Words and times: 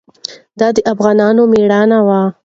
دا 0.59 0.67
د 0.75 0.77
افغانانو 0.93 1.41
مېړانه 1.51 1.99
وه. 2.07 2.21